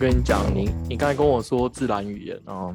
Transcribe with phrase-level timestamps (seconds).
[0.00, 2.74] 跟你讲，你你刚才跟我说自然语言啊，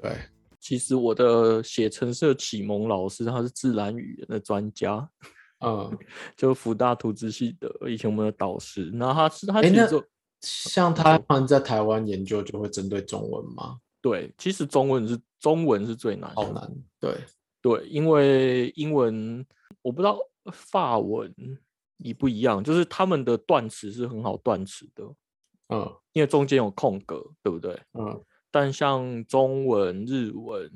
[0.00, 0.16] 对，
[0.60, 5.10] 其实我的写程式启蒙老师他是自然语言的专家，
[5.66, 5.90] 嗯，
[6.38, 10.04] 就福大图资系的以前我们的导师，然后他是他其实就
[10.42, 13.80] 像他们在台湾研究就会针对中文吗？
[14.00, 17.16] 对，其实中文是中文是最难的，好难，对，
[17.60, 19.44] 对，因为英文
[19.82, 20.16] 我不知道
[20.52, 21.34] 法文
[21.96, 25.04] 一不一样，就是他们的断词是很好断词的，
[25.68, 27.78] 嗯因为中间有空格，对不对？
[27.92, 30.70] 嗯但像中文、日文、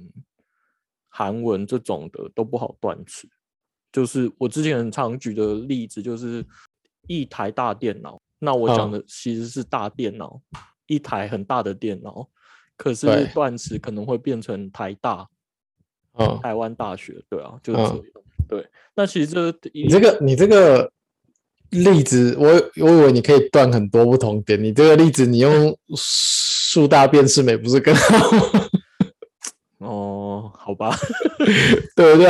[1.09, 3.29] 韩文这种的都不好断词。
[3.93, 6.45] 就是我之前很常举的例子，就是
[7.07, 8.21] 一台大电脑。
[8.39, 10.41] 那我讲嗯的其实是大电脑，
[10.87, 12.29] 一台很大的电脑，
[12.77, 15.29] 可是对断词可能会变成台大、
[16.15, 18.03] 嗯，台湾大学，对啊，就是嗯这样。
[18.49, 20.93] 对，那其实这你这个你这个
[21.71, 28.69] 例子，我我以为你可以断很多不同点，你这个例子你用树大便是美不是更好吗？
[29.79, 30.95] 哦，好吧，
[31.95, 32.27] 对不对？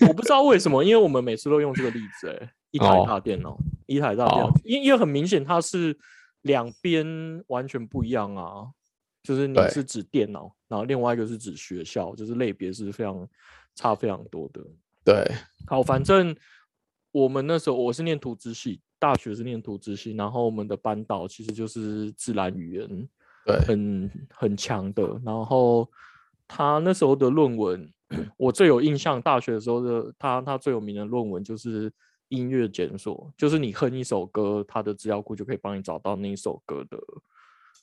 [0.00, 5.96] 我我不知道为什么，因为我们每次都用这个例子、欸，一台哦大电脑，一台大电脑哦，因因为很明显它是
[6.42, 7.06] 两边
[7.46, 8.66] 完全不一样啊，
[9.22, 13.26] 就是你是指电脑，然后另外一个是指学校，就是类别是非常
[13.74, 14.60] 差非常多的。
[15.04, 15.24] 对，
[15.66, 16.34] 好，反正
[17.12, 23.08] 我们那时候我是念图资系，大学是念图资系，然后我们的班导其实就是自然语言，
[23.44, 25.20] 对很很强的。
[25.24, 25.88] 然后
[26.46, 27.92] 他那时候的论文，
[28.36, 31.92] 我最有印象，大学的时候的他他最有名的论文就是
[32.28, 36.98] 音乐检索，就是你哼一首歌，他的资料库就可以帮你找到那一首歌的。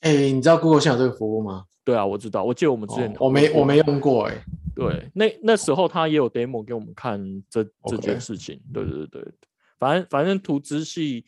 [0.00, 1.64] 哎，你知道 Google 现在有这个服务吗？
[1.84, 3.78] 对啊，我知道，我记得我们之前、哦我没我没。
[3.78, 7.18] 用过，哎，对，那那时候他也有 demo 给我们看
[7.48, 8.60] 这这件事情。
[8.72, 9.32] 对对对对，
[9.78, 11.24] 反正反正图资系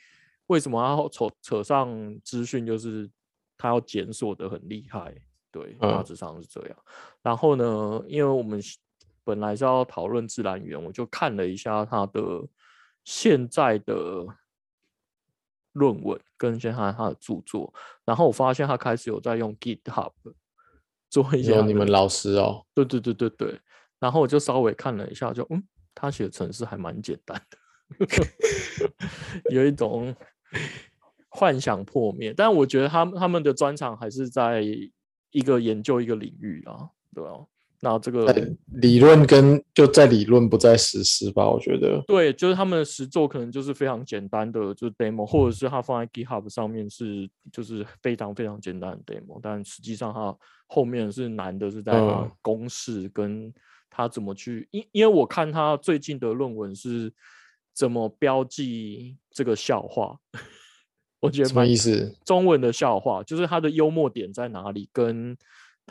[0.48, 3.10] 为什么要扯扯上资讯，就是
[3.56, 5.14] 他要检索的很厉害。
[5.50, 6.76] 对，大嗯致上是这样。
[7.22, 8.60] 然后呢，因为我们
[9.24, 12.20] 本来是要讨论自然语言，我就看了一下他的
[13.04, 14.26] 现在的
[15.72, 17.72] 论文跟现在他的著作，
[18.04, 20.12] 然后我发现他开始有在用 GitHub
[21.08, 23.60] 做一些你们老师哦，对对对对对，
[23.98, 25.62] 然后我就稍微看了一下就，嗯，
[25.94, 27.58] 他写的程式还蛮简单的，
[29.50, 30.14] 有一种
[31.28, 32.32] 幻想破灭。
[32.36, 34.62] 但我觉得他们他们的专长还是在
[35.30, 37.30] 一个研究一个领域啊，对吧、
[37.82, 38.30] 那这个
[38.74, 42.02] 理论跟就在理论不在实施吧，我觉得。
[42.06, 50.36] 对，就是他们的实作可能就是非常简单的，就是 demo，或者是他放在 GitHub 上面是就是非常非常简单的 demo，但实际上它
[50.66, 51.92] 后面是难的是在
[52.42, 53.52] 公式跟
[53.88, 57.10] 他怎么去，因因为我看他最近的论文是
[57.72, 60.18] 怎么标记这个笑话，
[61.20, 62.14] 我觉得什么意思？
[62.26, 65.34] 中文的笑话，就是它的幽默点在哪里，跟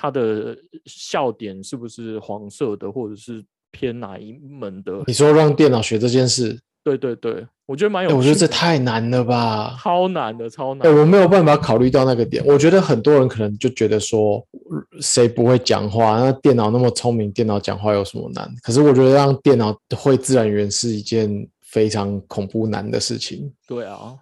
[0.01, 5.03] 它的笑点是不是黄色的，或者是偏哪一门的？
[5.07, 8.15] 你说让电脑学这件事，对对对，我觉得蛮有。
[8.15, 9.77] 我觉得这太难了吧？
[9.77, 11.01] 超难的，超难哎，的。
[11.01, 12.41] 我没有办法考虑到那个点。
[12.45, 14.37] 我觉得很多人可能就觉得说，
[14.71, 16.17] 呃谁不会讲话？
[16.17, 18.49] 那电脑那么聪明，电脑讲话有什么难？
[18.63, 23.53] 可是我觉得让电脑会自然语言是一件非常恐怖难的事情。
[23.67, 24.15] 对啊，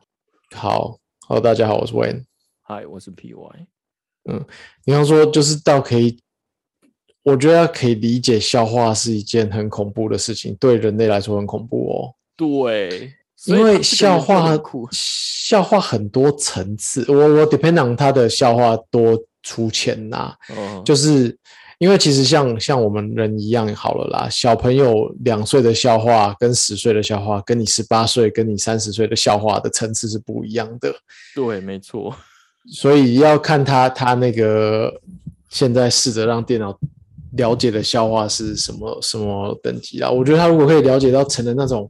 [0.55, 2.23] 好，Hello，大家好，我是 Wayne。
[2.63, 3.67] 嗨，我是 PY。
[4.85, 6.17] 你刚说就是到可以，
[7.23, 12.13] 我觉得可以理解笑话是一件很恐怖的事情，对人类来说很恐怖哦。
[12.35, 13.13] 对，
[13.45, 21.37] 因为笑话很酷笑话很多层次，我我 depend on 他的笑话多粗浅呐、嗯，就是
[21.79, 30.93] 因为其实像像我们人一样好了啦，小朋友两岁的笑话跟十岁的笑话，跟你十八岁跟你三十岁的笑话的层次是不一样的，
[31.35, 32.15] 对，没错，
[32.71, 35.01] 所以要看他他那个
[35.49, 36.77] 现在试着让电脑
[37.33, 40.09] 了解的笑话是什么什么等级啦。
[40.09, 41.89] 我觉得他如果可以了解到成了那种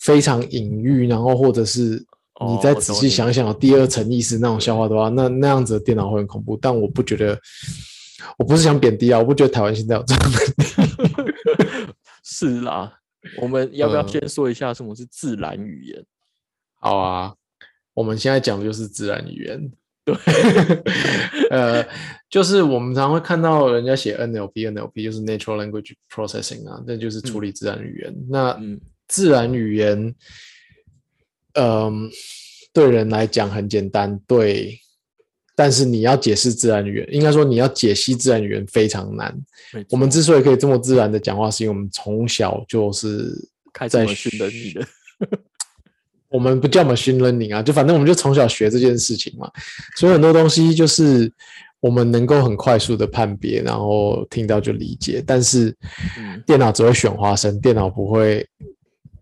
[0.00, 2.04] 非常隐喻，然后或者是
[2.46, 6.56] 你再仔细想想第二层意思那种笑话的话，那那样子的电脑会很恐怖。
[6.60, 7.38] 但我不觉得，
[8.38, 11.94] 我不是想贬低啊，我不觉得台湾现在有这样的。
[12.22, 12.98] 是啦。
[13.40, 16.04] 我们要不要嗯先说一下什么是自然语言？
[16.80, 17.34] 好啊，
[17.94, 19.72] 我们现在讲的就是自然语言。
[20.04, 20.14] 对，
[21.50, 21.86] 呃，
[22.28, 28.14] 就是我们常会看到人家写 NLP、NLP 就是 Natural Language Processing 啊，那就是处理自然语言。
[28.28, 30.14] 那嗯自然语言，
[31.54, 32.10] 嗯、
[32.72, 34.78] 对人来讲很简单，对，
[35.54, 39.38] 但是你要解释自然语言，应该说你要解析自然语言非常难。
[39.74, 43.32] 没我们之所以可以这么自然的讲话，是因为我们从小就是
[43.90, 44.86] 在训的你的，
[46.32, 49.50] 我们不叫 machine learning 啊，就反正我们就从小学这件事情嘛，
[49.96, 51.32] 所以很多东西就是
[51.80, 55.76] 我们能够很快速的判别，然后听到就理解，但是
[56.18, 58.46] 嗯，电脑只会选花生，电脑不会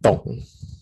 [0.03, 0.23] 懂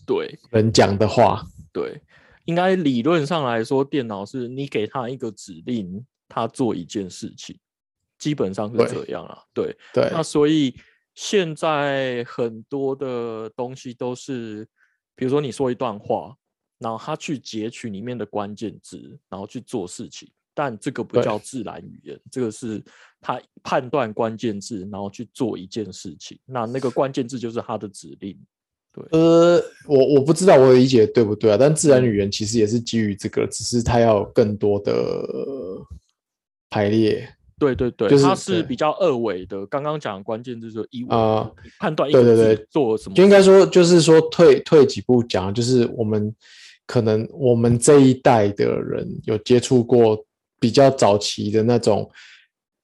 [0.05, 0.37] 对。
[0.51, 1.43] 人讲的话。
[1.71, 2.01] 对，
[2.45, 7.55] 应该理论上来说，电脑是你给它一个指令，它做一件事情，
[8.17, 8.87] 基本上是对。
[8.87, 9.37] 这样啊。
[9.53, 10.09] 对，对。
[10.11, 10.75] 那所以
[11.13, 14.67] 现在很多的东西都是，
[15.19, 16.33] 比如说你说一段话，
[16.77, 20.31] 然后他去截取里面的关键字，然后去做事情。
[20.53, 22.81] 但这个不叫自然语言，这个是
[23.19, 26.39] 他判断关键字，然后去做一件事情。
[26.45, 28.39] 那那个关键字就是他的指令。
[29.11, 34.93] 呃，我我不知道我理解对不对啊，但自然语言其实也是基于这个，只是它要有更多的
[36.69, 37.27] 排列。
[37.59, 39.65] 对对对，就是它是比较二维的。
[39.67, 41.09] 刚刚讲的关键就是一维
[41.77, 43.15] 判断一对对对做了什么。
[43.15, 46.33] 就应该说，就是说退退几步讲，就是我们
[46.87, 50.25] 可能我们这一代的人有接触过
[50.59, 52.09] 比较早期的那种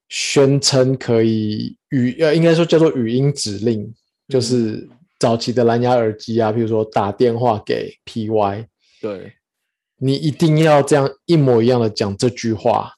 [0.09, 3.91] 宣称可以语呃，应该说叫做语音指令，
[4.27, 4.87] 就是
[5.19, 8.65] 早期的蓝牙耳机啊，比如说打电话给 PY，
[9.01, 9.33] 对。
[9.97, 12.91] 你一定要这样一模一样的讲这句话，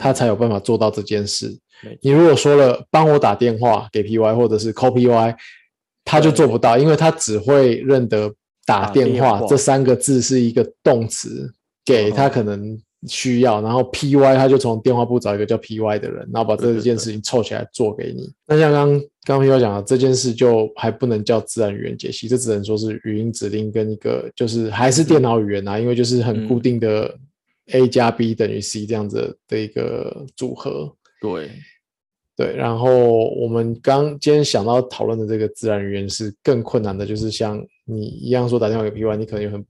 [0.00, 1.54] 他才有办法做到这件事。
[2.00, 5.34] 你如果说了帮我打电话给 PY 或者是 call PY，
[6.04, 8.28] 他就做不到，因为他只会认得
[8.66, 9.38] 打打电电话。
[9.38, 11.52] 话这三个字是一个动词，
[11.84, 18.30] 给他嗯可能需要，然后 PY 他就从电话簿找一个叫 PY 的人，然后把这件事情凑起来做给你。
[18.46, 27.14] 那像刚刚 PY 讲的这件事，就还不能叫自然语言解析，这只能说是语音指令跟一个就是还是电脑语言啊，因为就是很固嗯定的
[27.72, 30.94] A 加 B 等于 C 这样子的一个组合。
[31.20, 31.50] 对
[32.36, 39.66] 对，然后我们刚今天想到讨论的这个自然语言是更困难的，就是像你一样说打电话给 PY，你可能有很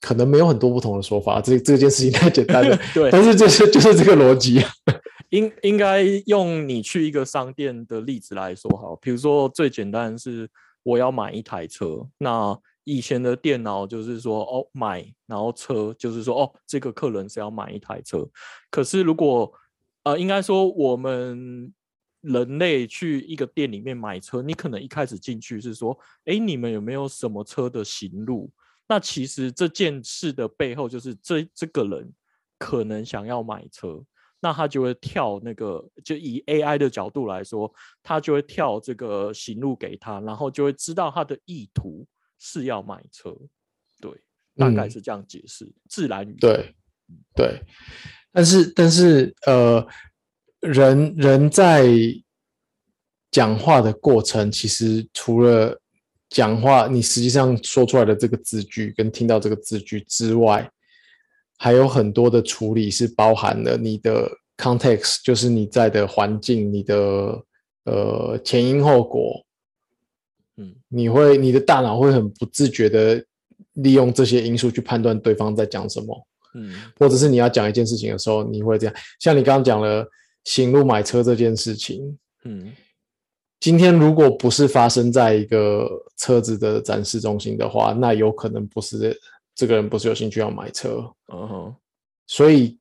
[0.00, 2.78] 可能没有很多不同的说法，这这件事情太简单了。
[2.94, 4.62] 对，但是就是就是这个逻辑，
[5.30, 10.48] 应应该用你去一个商店的例子来说好，比如说最简单的是
[10.84, 12.56] 我要买一台车，那
[12.90, 18.28] 以前的电脑就是说哦买，然后车就是说哦这个客人是要买一台车，
[18.70, 19.52] 可是如果
[20.02, 21.72] 呃应该说我们
[22.20, 28.50] 人类去一个店里面买车，你可能一开始进去是说，哎你们有没有什么车的行路？
[28.88, 32.12] 那其实这件事的背后就是这这个人
[32.58, 34.02] 可能想要买车。
[34.42, 37.70] 那他就会跳那个，就以 AI 的角度来说，
[38.02, 42.06] 他就会跳这个行路给他，然后就会知道他的意图
[42.40, 43.36] 是要买车，
[44.00, 44.10] 对，
[44.56, 44.90] 大概嗯。
[44.90, 45.70] 是这样解释。
[45.88, 46.74] 自然语，对
[47.36, 47.62] 对，
[48.32, 49.86] 但是但是呃，
[50.60, 51.86] 人人在
[53.30, 55.80] 讲话的过程，其实除了
[56.30, 60.70] 讲话，你实际上说出来的这个字句跟听到这个字句之外，
[61.58, 67.44] 还有很多的处理是包含了你的 context，就是你在的环境，你的
[67.84, 69.44] 呃前因后果，
[70.60, 73.24] 嗯，你会你的大脑会很不自觉的
[73.74, 76.26] 利用这些因素去判断对方在讲什么。
[76.52, 78.94] 嗯或者是你要讲一件事情的时候，你会这样。
[79.20, 80.04] 像你刚刚讲了
[80.44, 82.72] 行路买车这件事情，嗯
[83.60, 89.16] 今天如果不是发生在一个车子的展示中心的话，那有可能不是
[89.54, 91.08] 这个人不是有兴趣要买车。
[91.32, 91.76] 嗯哼，
[92.26, 92.78] 所以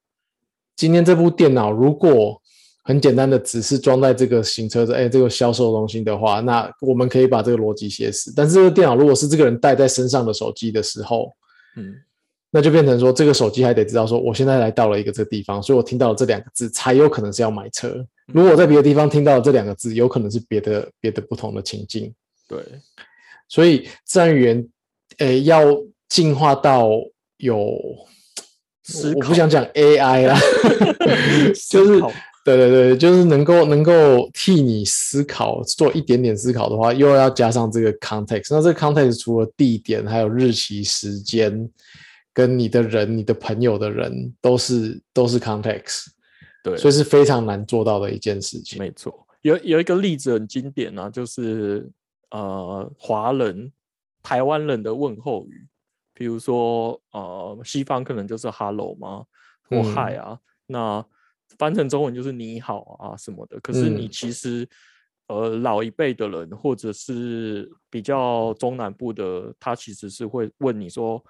[0.75, 2.41] 今天这部电脑如果
[2.89, 8.33] 很简单的只是装在这个行车的哎这个销售中心的话，那我们可以把这个逻辑写死。
[8.35, 11.31] 但是这个电脑如果是这个人带在身上的手机的时候，
[11.77, 11.93] 嗯
[12.49, 18.03] 那就变成说，这个手机还得知道说，我现在来到了一个这个地方，所以我听到了这两个字，才有可能是要买车。
[18.33, 22.11] 如果我在别的地方听到了这两个字，有可能是别的别的不同的情境。
[22.47, 22.59] 对，
[23.47, 24.67] 所以自然语言，
[25.19, 25.63] 诶，要
[26.07, 26.89] 进化到
[27.37, 27.55] 有，
[29.15, 30.35] 我不想讲 AI 啦，
[31.69, 32.01] 就是
[32.45, 38.47] 对对对，就是能够能够替你思考，做一点点思考的话，又要加上这个 context。
[38.49, 41.69] 那这个 context 除了地点，还有日期、时间，
[42.33, 46.07] 跟你的人、你的朋友的人，都是都是 context，
[46.63, 48.79] 对，所以是非常难做到的一件事情。
[48.79, 51.87] 没错，有有一个例子很经典啊，就是
[52.31, 53.71] 呃华人、
[54.23, 55.67] 台湾人的问候语，
[56.13, 59.25] 比如说呃西方可能就是 hello 嘛，
[59.69, 61.05] 或嗯 hi 啊，那
[61.57, 63.59] 翻成中文就是你好啊什么的。
[63.61, 64.67] 可是你嗯其实、
[65.27, 71.23] 呃老一辈的人，或者是比较中南部的，他其实是会问你说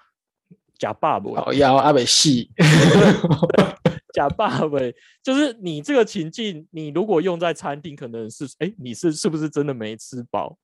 [0.78, 2.50] 假爸爸，好，要阿北戏，
[4.14, 4.78] 假爸爸，
[5.22, 10.56] 就是你这个情境，你如果用在餐厅，可能是哎，你是是不是真的没吃饱？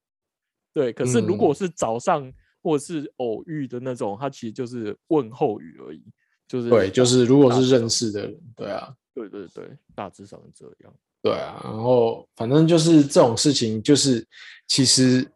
[0.73, 2.33] 对，可是如果嗯是早上
[2.63, 6.03] 或是偶遇的那种，它其实就是问候语而已，
[6.49, 10.95] 就是对，就是如果是认识的人，对啊，对对对，大致上是这样。
[11.23, 14.25] 对啊，然后反正就是这种事情，就是
[14.69, 15.29] 其实，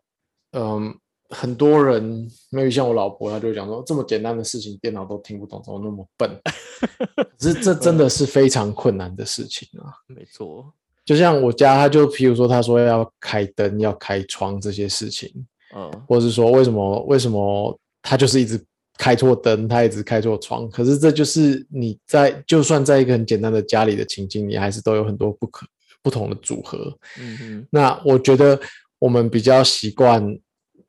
[0.52, 0.95] 嗯，
[1.31, 6.31] 很多人，maybe 像我老婆，她就会讲说，这么简单的事情，电脑都听不懂，怎么那么笨？
[7.17, 9.93] 可是这真的是非常困难的事情啊！
[10.07, 10.73] 没错，
[11.05, 15.29] 就像我家，他就譬如说，他说要开灯、要开窗这些事情，
[15.75, 18.62] 嗯，或者是说为什么为什么他就是一直
[19.00, 25.66] 开错灯，他一直开错窗，可是这就是你在就算在一个很简单的家里的情境，你还是都有很多不可
[26.02, 26.95] 不同的组合。
[27.19, 28.61] 嗯嗯，那我觉得
[28.99, 30.38] 我们比较习惯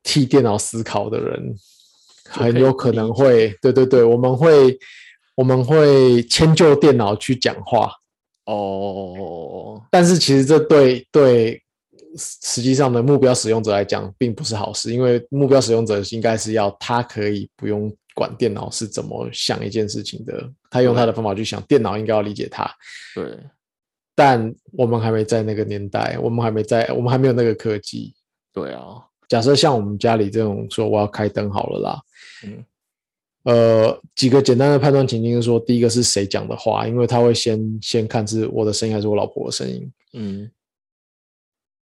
[0.03, 1.55] 替电脑思考的人，
[2.25, 4.77] 很有可能会，对对对，我们会
[5.35, 7.93] 我们会迁就电脑去讲话，
[8.45, 11.63] 哦，但是其实这对对
[12.17, 22.69] 实际上的目标使用者来讲并不是好事，因为目标使用者应该是要他可以不用管电脑是怎么想一件事情的，他用他的方法去想，电脑应该要理解他。
[23.15, 23.37] 对，
[24.15, 28.13] 但我们还没在那个年代，我们还没在，我们还没有那个科技。
[28.53, 32.01] 对啊，假设像我们家里这种说我要开灯好了啦，
[32.43, 32.65] 嗯，
[33.43, 39.91] 呃，几个简单的判断情境是说，第一个是谁讲的话，因为他会先先看是我的声音还是我老婆的声音。
[40.13, 40.51] 嗯，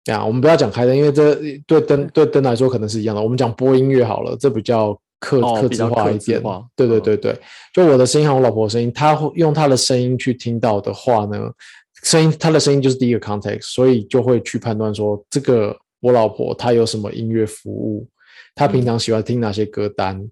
[0.04, 1.34] 这样，我们不要讲开灯，因为这
[1.66, 3.20] 对灯对灯来说可能是一样的。
[3.20, 6.42] 我们讲播音乐好了，这比较克克制哦比较克化一点。
[6.74, 7.38] 对对嗯对对，
[7.72, 11.38] 就我的声音和我老婆的声音，他会用他的声音去听到的话呢，
[12.02, 18.08] 声音他的声音就是第一个 context，所以就会去判断说这个我老婆她有什么音乐服务，
[18.54, 20.26] 她平嗯常喜欢听哪些歌单。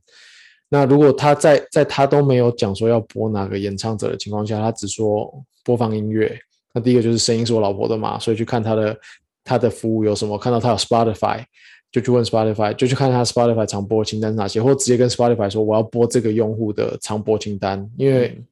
[0.70, 5.32] 那如果他在在他都没有讲说要播哪个演唱者的情况下，他只说
[5.64, 6.38] 播放音乐，
[6.74, 8.98] 那第一个就是声音是我老婆的嘛，所以去看他的
[9.44, 11.42] 他的服务有什么，看到他有 Spotify，
[11.90, 18.46] 就去问 Spotify，就去看他 Spotify 常播清单是哪些，或直接跟 Spotify 说我要播这个用户的常播清单，因为嗯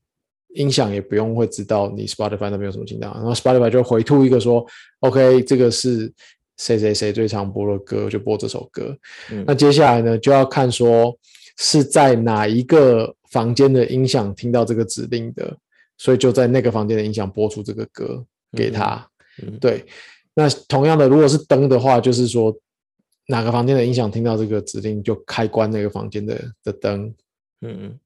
[0.54, 4.64] 音响也不用会知道你 Spotify 那边有什么清单，然后 Spotify 就回吐一个说
[5.00, 6.10] OK，这个是
[6.56, 8.96] 谁谁谁最常播的歌，就播这首歌。
[9.30, 11.14] 嗯那接下来呢，就要看说
[11.58, 15.54] 是在哪一个房间的音响听到这个指令的，
[15.98, 19.06] 所以就在那个房间的音响播出这个歌给他。
[19.42, 19.84] 嗯对，
[20.34, 22.56] 那同样的，如果是灯的话，就是说
[23.26, 27.14] 哪个房间的音响听到这个指令，就开关那个房间的的灯。
[27.60, 27.98] 嗯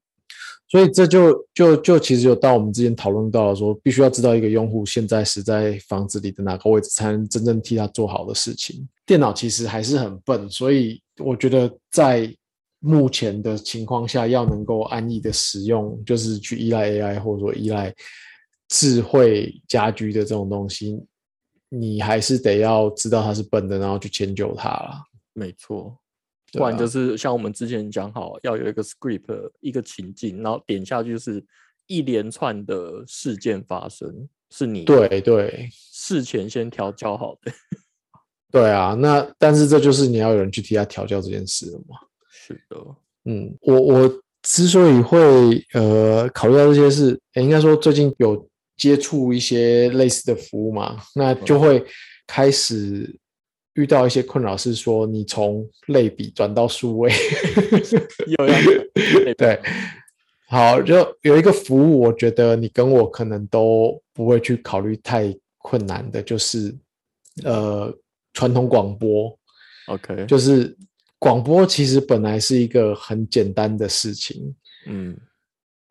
[0.67, 8.87] 所以这就就就其实有到我们之前讨论到了说，必须要知道一个用户现在是在房子里的哪个位置，才能真正替他做好的事情。
[9.05, 12.33] 电脑其实还是很笨，所以我觉得在
[12.79, 17.93] 目前的情况下，要能够安逸的使用，就是去依赖 AI 或者说依赖
[18.69, 21.03] 智慧家居的这种东西，
[21.67, 25.03] 你还是得要知道它是笨的，然后去迁就它啦。
[25.33, 25.97] 没错，
[26.53, 31.43] 不然就啊是像我们之前讲好，要有一个 script 一个情境，然后点下去就是
[31.87, 37.51] 一连串的事件发生，是你对对事前先调教好的。
[38.51, 41.95] 对啊，那但是这就是你要有人去替他调教这件事了嘛。
[42.29, 42.77] 是的，
[43.23, 48.45] 嗯，我我之所以会呃考虑到这些事，诶应该说最近有
[48.75, 51.85] 接触一些类似的服务嘛，那就会
[52.27, 53.17] 开始
[53.73, 57.11] 遇到一些困扰，是说你从类比转到数位，
[58.27, 58.55] 又要
[59.37, 59.59] 对，
[60.47, 66.75] 好，就有一个服务，我觉得你跟我可能都不会去考虑太困难的，就是
[67.43, 67.93] 呃
[68.33, 69.37] 传统广播
[69.87, 70.75] ，OK，就是
[71.19, 74.55] 广播其实本来是一个很简单的事情。
[74.87, 75.17] 嗯。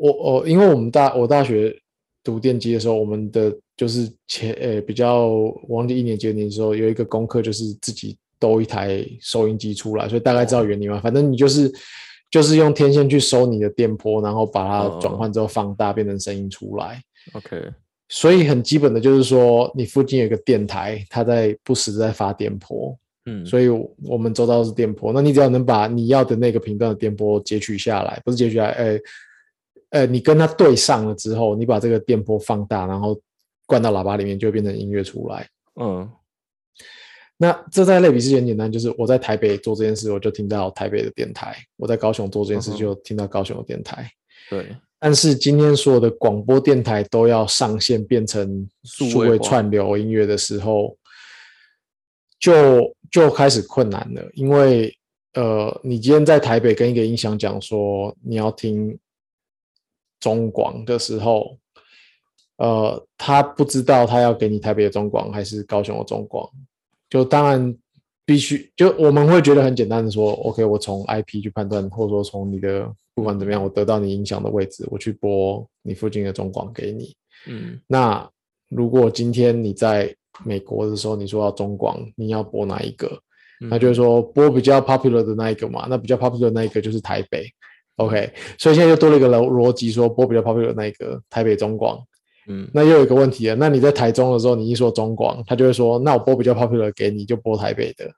[0.02, 1.78] 我我因为我们大我大学
[2.24, 11.00] 读电机的时候，我们的就是前呃比较我忘记一年级二年级的时候有一个功课，就是自己兜一台收音机出来，所以大概知道原理嘛。
[11.00, 11.72] 反正你就是
[12.30, 17.00] 就是用天线去收你的电波，然后把它转换之后放大变成声音出来。
[17.32, 17.72] OK，
[18.10, 22.94] 所以很基本的就是说，你附近有一个电台，它在不时在发电波，
[23.24, 23.68] 嗯，所以
[24.04, 29.00] 我们周遭是电波，那你只要能把你要的那个频段的电波截取下来，不是截取下来，呃
[29.90, 33.18] 呃，你跟它对上了之后，你把这个电波放大，然后
[33.70, 35.48] 灌到喇叭里面，就会变成音乐出来。
[35.80, 36.10] 嗯
[37.42, 44.10] 那这在类比之前简单，就是我在台北做这件事，我就听到台北的电台；我在高雄做这件事，就听到高雄的电台。
[44.50, 50.94] 对，但是今天所有的广播电台都要上线变成数位串流音乐的时候，
[52.38, 54.22] 就就开始困难了。
[54.34, 54.94] 因为
[55.32, 58.98] 呃，你今天在台北跟一个音响讲说你要听
[60.18, 61.56] 中广的时候，
[62.58, 66.48] 呃，他不知道他要给你台北的中广还是高雄的中广。
[67.10, 67.76] 就当然
[68.24, 77.14] 必须就我们会觉得很简单的说，OK，我从 IP 去判断，或者说从你的不管怎么样，我得到你影响的位置，我去播你附近的中广给你。
[77.46, 78.26] 嗯那
[78.70, 83.06] 如果今天你在美国的时候，你说要中广，你要播哪一个？
[83.60, 87.44] 嗯那就是说播比较 popular 的那一个嘛，那比较 popular 的那一个就是台北
[87.96, 92.02] ，OK，所以现在又多了一个逻逻辑，说播比较 popular 的那一个台北中广，
[92.48, 92.68] 嗯。
[92.72, 98.10] 那又有一个问题了，那你在台中的时候，你一说中广，他就会说，那我播比较 popular 给你，就播台北的，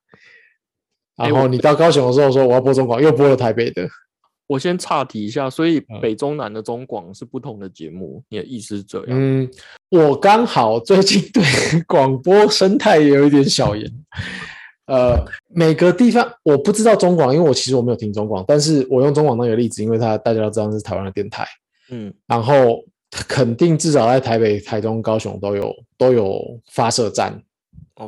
[1.17, 3.89] 然后你到高雄的时候说我要播中广，又播了台北的，
[4.47, 6.01] 我先岔题一下，所以嗯。
[6.01, 9.09] 北中南的中广是不同的节目，你的意思是这样？
[9.11, 9.51] 嗯，
[9.91, 11.43] 我刚好最近对
[11.87, 13.91] 广播生态也有一点小研，
[14.87, 21.47] 呃，每个地方我不知道中广，因为我其实我没有听中广，但是我用中广当一个例子，因为它大家都知道是台湾的电台，
[21.91, 22.13] 嗯。
[22.27, 22.83] 然后
[23.29, 27.43] 肯定至少在台北、台中、高雄都有都有发射站，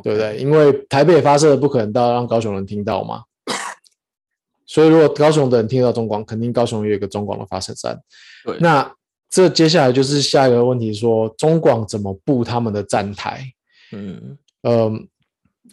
[0.01, 0.37] 对不对？
[0.37, 3.23] 因为台北发射的不可能到让高雄人听到嘛，
[4.65, 7.99] 所以如果高雄的人听到中广，肯定高雄也有一个中广的发射站。
[8.43, 8.91] 对，那
[9.29, 13.43] 这接下来就是下一个问题说中广怎么布他们的站台？
[13.91, 15.07] 嗯嗯，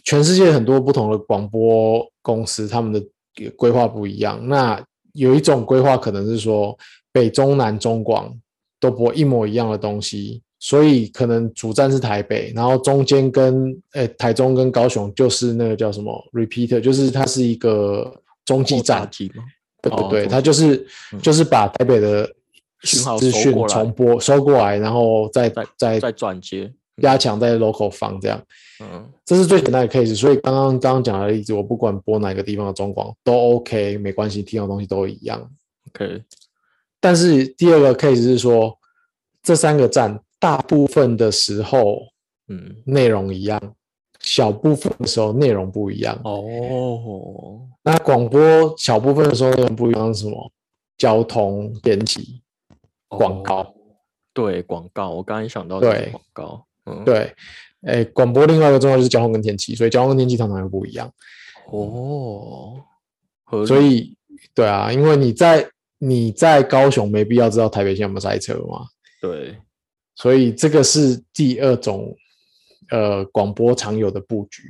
[0.03, 3.03] 全世界很多不同的广播公司，他们的
[3.55, 4.47] 规划不一样。
[4.47, 4.79] 那
[5.13, 6.77] 有一种规划可能是说
[7.11, 8.31] 北中南中广
[8.83, 18.13] 都播一模一样的东西，所以可能主站是台北，然后中间跟呃台中跟高雄就是那个叫什么 repeater，就是它是一个
[18.43, 19.09] 中继站。
[19.09, 19.43] 机吗？
[19.81, 22.29] 对对对，哦它就是嗯就是把台北的
[22.81, 26.69] 讯号资讯重播收过来，然后再再再再转接。
[27.01, 28.39] 加强在 local 放这样。
[28.81, 35.49] 嗯这是最简单的 case，所以刚刚刚刚讲的例子，我不管播哪个地方的中广都 OK，没关系，听到的东西都一样。
[35.89, 36.21] ，OK，
[37.03, 38.79] 但是第二个 case 是说，
[39.41, 41.99] 这三个站大部分的时候
[42.47, 43.61] 嗯，内容一样，
[44.21, 46.17] 小部分的时候内容不一样。
[46.23, 50.49] 哦，那广播小部分的时候内容不一样是什么？
[50.97, 52.41] 交通、编辑、
[53.09, 53.59] 广告。
[53.59, 53.73] 哦
[54.35, 57.31] 对广告，我刚才想到对广告，嗯，，对，
[57.83, 61.07] 哎，广播另外一个重要就是交通跟天气，所以交通跟天气常常又不一样。
[61.67, 62.81] 哦，
[63.67, 64.17] 所以，
[64.55, 65.69] 对啊，因为你在
[66.05, 68.85] 你在高雄没必要知道台北现在有没有塞车嘛，
[69.21, 69.55] 对，
[70.15, 72.13] 所以这个是第二种
[72.89, 74.63] 呃广播常有的布局。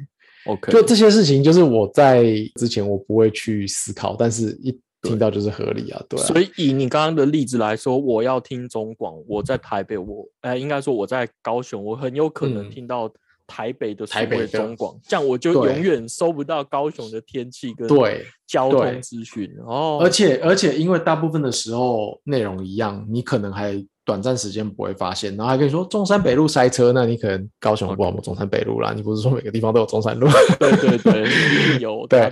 [0.45, 2.23] OK，就这些事情，就是我在
[2.59, 6.23] 之前我不会去思考，但是一听到就是合理啊，对啊。
[6.23, 13.11] 所以以你刚刚的例子来说，我要听中广，我在台北，我哎，应该说我在高雄，我很有可能嗯听到
[13.47, 19.99] 台北的台北的中广，这样我就永远收不到高雄的天气跟对对交通资讯哦。
[20.01, 30.27] 而且而且，因为大部分的时候内容一样，你可能还短暂时间不会发现，然后还跟你说中山北路塞车，那你可能高雄不好中山北路啦，你不是说每个地方都有中山路？
[30.59, 32.31] 对对对，一定有对。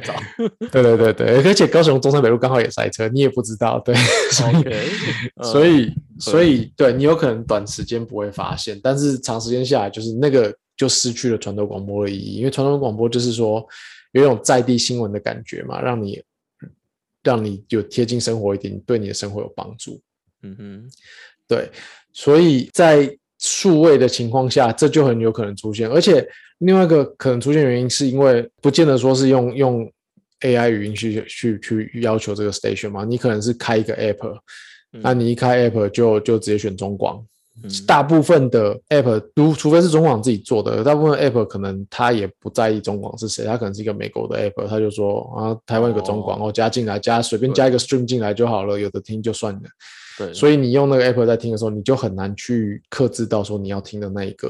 [0.71, 3.95] 对对对对，而且高雄中山北路刚好也塞车，你也不知道，对，
[4.31, 4.89] 所以 OK，
[5.43, 13.63] 所嗯以所以对你有可能短时间不会发现，但是长时间下来，就是那个就失去了传统广播的意义，因为传统广播就是说
[14.13, 16.19] 有一种在地新闻的感觉嘛，让你
[17.21, 20.01] 让你有贴近生活一点，对你的生活有帮助。
[20.41, 20.91] 嗯哼，
[21.47, 21.69] 对，
[22.13, 25.87] 所以在数位的情况下，这就很有可能出现。
[25.87, 29.93] 而且另外一个可能出现原因，是因为不见得说是用用
[30.39, 34.35] AI 语音去去去要求这个 station 嘛，你可能是开一个 app，、
[34.93, 37.23] 嗯那你一开 app 就就直接选中广。
[37.63, 49.61] 嗯大部分的 app，除除非是中广自己做的，大部分 app 可能他也不在意中广是谁，他可能是一个美国的 app，他就说啊，台湾有个中广，哦哦，加进来，加随便加一个 stream 进来就好了，有的听就算了。
[50.17, 54.49] 对，所以你用那个 app 在听的时候，你就很难去克制到说你要听的那一个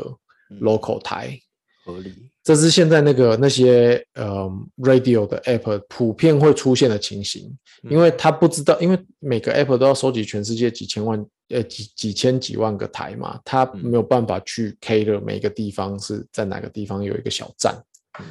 [0.49, 1.37] 嗯 local 台。
[1.83, 2.13] 合理。
[2.43, 17.75] 这是现在那个那些呃 radio 的 app 普遍会出现的情形，因为他不知道，因为每个 app 都要收集全世界几千万呃几几千几万个台嘛，他没有办法去 cater 每个地方是在哪个地方有一个小站，
[18.19, 18.25] 嗯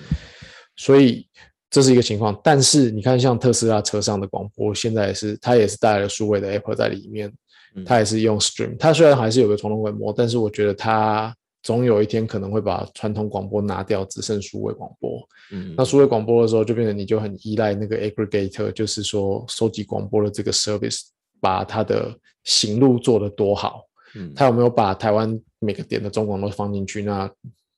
[0.77, 1.27] 所以
[1.69, 2.39] 这是一个情况。
[2.43, 7.31] 但是你看，像特斯拉车上的广播，现在也是它也是带来了数位的 Apple 在里面，
[7.77, 15.21] 嗯它也是用 stream，它虽然还是有个传统广播，但是我觉得它总有一天可能会把传统广播拿掉，只剩数位广播。
[15.53, 21.03] 嗯那数位广播的时候，就变成你就很依赖那个 aggregator，就是说收集广播的这个 service，
[21.41, 22.11] 把它的
[22.45, 23.85] 行路做得多好。
[24.15, 27.03] 嗯他有没有把台湾每个点的中广都放进去？
[27.03, 27.31] 那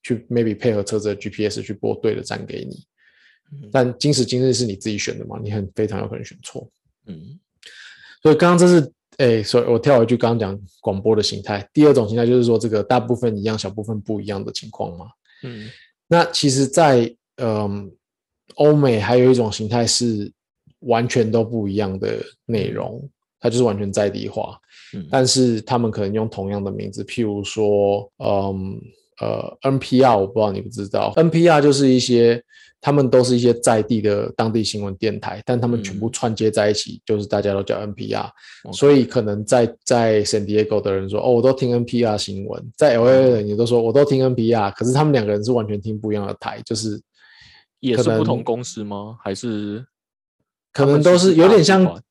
[0.02, 2.84] 去 maybe 配合车子的 GPS 去播对的站给你。
[3.52, 6.66] 嗯但今时今日是你自己选的嘛，你很非常有可能选错。
[7.06, 7.38] 嗯
[8.22, 11.68] 所以刚刚这是，哎，所以我跳回去刚刚讲广播的形态。
[11.72, 15.06] 第二种形态就是说，这个大部分一样，小部分不一样的情况嘛。
[15.42, 15.68] 嗯
[16.08, 17.90] 那其实在，嗯
[18.54, 20.30] 欧美还有一种形态是
[20.80, 23.08] 完全都不一样的内容，
[23.42, 24.56] 它就是完全在地化，
[24.94, 25.06] 嗯。
[25.10, 28.80] 但是他们可能用同样的名字，譬如说，嗯
[29.20, 32.42] 呃，NPR，我不知道你不知道，NPR 就是一些
[32.80, 38.28] 他们都是一些在地的当地新闻电台，但他们全部串接在一起，就是大家都叫 NPR，、
[38.72, 47.02] 所以可能在在 San Diego 的人说，哦，我都听 NPR 新闻，在 LA 的人也都说我都听 NPR，可是他们两个人是完全听不一样的台，就是可
[47.80, 49.18] 也是不同公司吗？
[49.22, 49.84] 还是
[50.72, 52.02] 可能都是有点像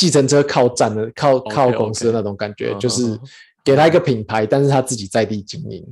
[0.00, 3.20] 计程车靠站的靠靠公司的那种感觉，嗯就是
[3.62, 5.84] 给他一个品牌，但是他自己在地经营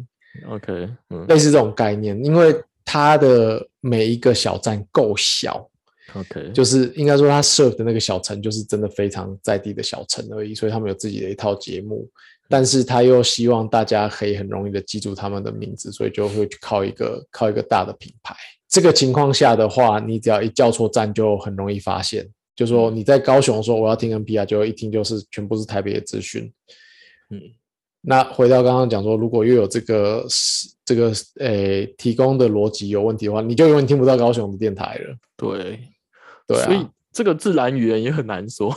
[0.48, 1.26] ，OK，嗯。
[1.28, 5.68] 类似这种概念，因为它的每一个小站够小
[6.14, 12.08] ，，OK，就是应该说他 serve 的那个小城就是真的非常在地的小城而已，所以他们有自己的一套节目，
[12.48, 18.34] 但是他又希望大家可以很容易的记住他们的名字，所以就会去靠一个靠一个大的品牌。
[18.70, 22.26] 这个情况下的话，你只要一叫错站，就很容易发现。
[22.58, 26.52] 就说你在高雄说我要听 NPR，就一听就是全部是台北的资讯。
[27.30, 27.40] 嗯，
[28.00, 30.26] 那回到刚刚讲说，如果又有这个
[30.84, 35.16] 这个诶提供的逻辑有问题的话，你就永远听不到高雄的电台了。
[35.36, 35.88] 对，
[36.48, 38.70] 对啊所以啊，这个自然语言也很难说。
[38.74, 38.76] 啊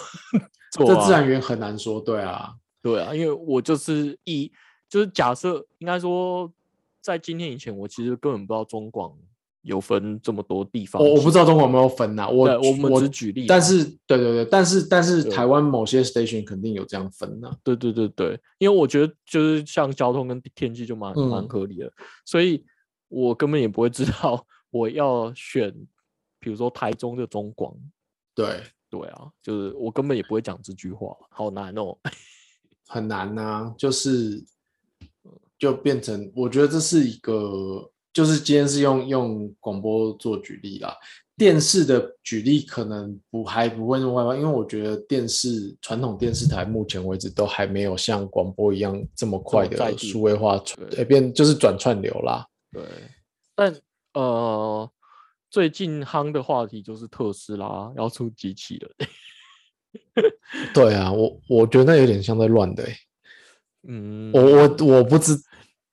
[0.70, 2.00] 这自然语言很难说。
[2.00, 4.52] 对啊，对啊，因为我就是以
[4.88, 6.54] 就是假设，应该说
[7.02, 9.18] 在今天以前，我其实根本不知道中广
[9.64, 21.48] 有分这么多地方我我不知道，中国有没有分呐、我我们只举例啊，但是对对对，但是但是台湾某些 station 肯定有这样分呐、对对对对，因为我觉得就是像交通跟天气就蛮蛮嗯。
[21.48, 21.92] 合理的，
[22.26, 22.66] 所以
[23.08, 25.72] 我根本也不会知道我要选，
[26.40, 27.76] 比如说台中的中广，
[28.34, 31.96] 对，对啊，就是我根本也不会讲这句话，好难哦。
[32.88, 34.44] 很难呐、就是
[35.58, 40.96] 就变成，我觉得这是一个，就是今天是用用广播做举例啦。
[41.38, 52.46] 电视的举例可能不还不会那么外放，因为我觉得电视传统电视台目前为止都还没有像广播一样这么快的数位化传，对呃变就是转串流啦。
[52.72, 52.84] 对，
[53.56, 53.76] 但
[54.14, 54.88] 呃，
[55.50, 60.32] 最近夯的话题就是特斯拉要出机器人，
[60.76, 62.96] 对啊，我我觉得那有点像在乱的、欸。
[63.88, 65.34] 嗯，我我我不知，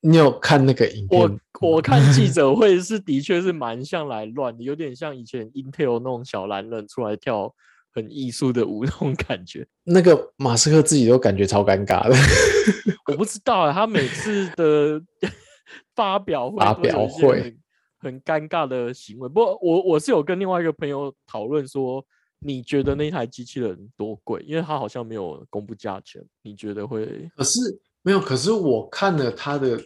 [0.00, 1.20] 你有看那个影片？
[1.61, 7.52] 我我看记者会是的确是蛮像来乱的，有点像以前 Intel 那种小蓝人出来跳
[7.92, 9.66] 很艺术的舞 那种感觉。
[9.84, 12.14] 那个马斯克自己都感觉超尴尬的。
[13.11, 15.02] 我不知道啊，他每次的
[15.96, 17.58] 发表会发表会很
[18.00, 19.28] 很尴尬的行为。
[19.28, 22.04] 不过我我是有跟另外一个朋友讨论说，
[22.38, 24.44] 你觉得那台机器人多贵？
[24.46, 27.28] 因为他好像没有公布价钱，你觉得会？
[27.34, 27.58] 可是
[28.02, 29.78] 没有，可是我看了他的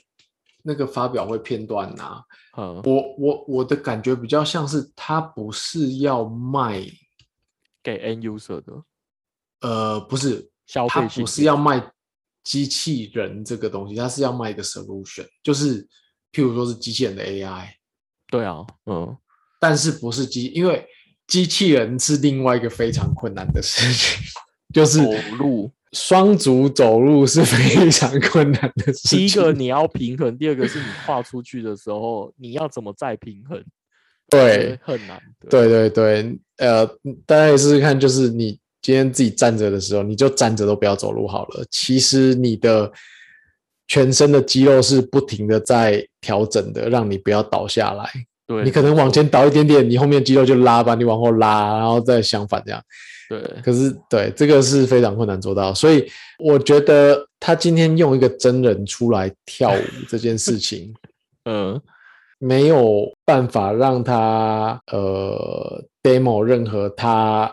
[0.63, 2.23] 那个发表会片段呐、
[2.57, 6.85] 嗯，我我我的感觉比较像是他不是要卖，
[7.83, 8.85] 给 N user 的。
[9.61, 11.93] 呃，不是，消他不是要卖
[12.45, 15.83] 机器人这个东西，他是要卖一个 solution，就是
[16.33, 17.69] 譬如说是机器人的 AI，
[18.29, 19.17] 对啊，嗯，
[19.59, 20.87] 但是不是机，因为
[21.27, 24.23] 机器人是另外一个非常困难的事情，
[24.73, 25.73] 就是走路。
[25.93, 29.19] 双足走路是非常困难的事情。
[29.19, 33.63] 第一个你要平衡，第二个是你跨出去的时候，你要怎么再平衡？
[34.31, 35.49] 对，很难的。
[35.51, 36.87] 对对对，呃，
[37.27, 41.65] 大家也试试看，就是你今天自己站着的时候，你就站着都不要走路好了。
[41.71, 42.91] 其实你的
[43.87, 48.11] 全身的肌肉是不停的在调整的，让你不要倒下来。
[48.47, 52.83] 对，你可能往前倒一点点，你后面肌肉就拉吧你往后拉，然后再相反这样。
[53.29, 56.07] 对，可是对这个是非常困难做到，所以
[56.39, 60.95] 我觉得他今天用一个真人出来跳舞这件事情，
[61.49, 61.81] 嗯，
[62.39, 67.53] 没有办法让他呃 demo 任何他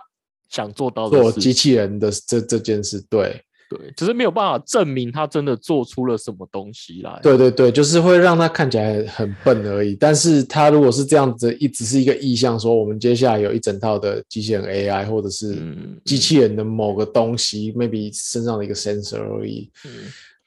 [0.49, 2.99] 想做到的做机器人的这这件事。
[3.09, 7.19] 对对，只是没有办法证明他真的做出了什么东西来。
[7.21, 9.95] 对对对，就是会让他看起来很笨而已。
[9.95, 19.69] 但是他如果是这样子，一直是一个意向，说我们接下来有一整套的机器人 AI 或者是嗯机器人的某个东西、m a y b e 身上的一个 sensor 而已。
[19.85, 19.91] 嗯，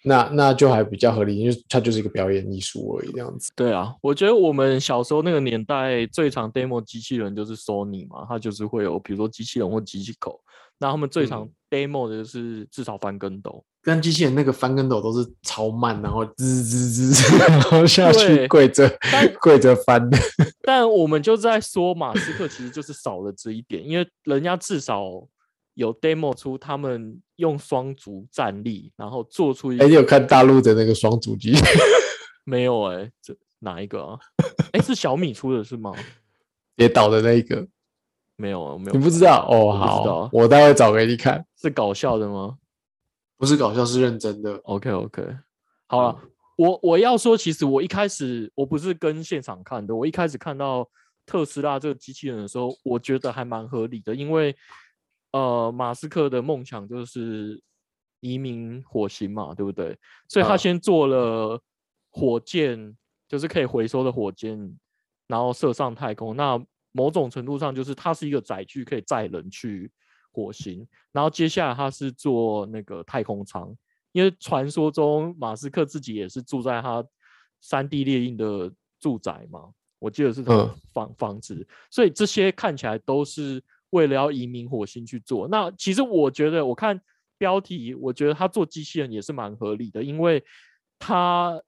[0.05, 3.53] 那那就还比较合理，因为它就是一个表演艺术而已，这样子。
[3.55, 10.41] 对啊，我觉得我们小时候那个年代最常 demo 机器人就是 Sony 嘛，它就是会有比如说机器人或机器狗，
[10.79, 13.65] 那他们最常嗯 demo 的就是至少翻跟斗。
[13.85, 18.89] 跟机器人那个翻跟斗都是超慢，然后滋滋滋，然后下去跪着
[19.43, 20.17] 跪着翻的。
[20.63, 25.27] 但我们就在说马斯克其实就是少了这一点，因为人家至少
[25.75, 31.53] 有 demo 出他们用双足站立，然后做出一哎，你有看大陆的那个双足机？
[32.47, 34.19] 没有哎、这哪一个啊？
[34.73, 35.93] 哎、是小米出的是吗？
[36.77, 37.67] 跌倒的那一个，
[38.37, 39.59] 没有啊，没有，你不知道哦？
[39.59, 42.57] 我不知好道，我待会找给你看，是搞笑的吗
[43.37, 44.55] 不是搞笑，是认真的。
[44.63, 45.37] ？OK OK，
[45.89, 46.17] 好了，
[46.57, 50.89] 我我要说，其实我一开始我不是跟现场看的，我一开始看到
[51.27, 54.55] 特斯拉这个机器人的时候，我觉得还蛮合理的，因为
[55.33, 57.63] 呃，马斯克的梦想就是
[58.21, 59.99] 移民火星嘛，对不对？
[60.29, 61.61] 所以他嗯先做了
[62.11, 64.79] 火箭，就是可以回收的火箭，
[65.27, 66.37] 然后射上太空。
[66.37, 69.91] 那某种程度上就是它是一个载具，可以载人去
[70.31, 70.87] 火星。
[71.11, 73.75] 然后接下来他是做那个太空舱，
[74.13, 77.03] 因为传说中马斯克自己也是住在他
[77.63, 85.49] 三 D 列印的住宅嘛，我记得是他房房子，所以这些看起来都是为了要移民火星去做。
[85.49, 87.01] 那其实我觉得，我看
[87.39, 90.45] 标题，我觉得他做机器人也是蛮合理的，因为
[90.99, 91.61] 他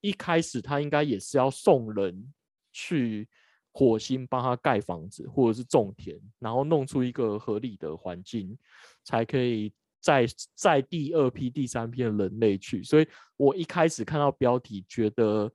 [0.00, 2.32] 一开始他应该也是要送人
[2.72, 3.28] 去
[3.72, 8.56] 火星帮他盖房子或者是种田，然后弄出一个合理的环境，
[9.04, 12.82] 才可以在在第二批、第三批的人类去。
[12.82, 13.06] 所以
[13.36, 15.52] 我一开始看到标题，觉得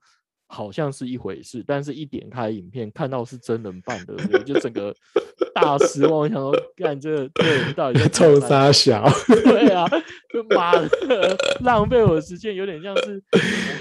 [0.54, 4.94] 好像是一回事，但是一点开影片看到是真人扮的，我就整个
[5.56, 6.20] 大失望。
[6.20, 9.88] 我想说，干这个这个人到底在冲冲啥沙 小，对啊，
[10.34, 10.90] 就妈的
[11.62, 13.24] 浪费我的时间，有点像是